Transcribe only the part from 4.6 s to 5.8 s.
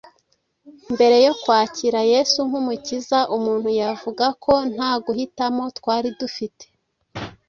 nta guhitamo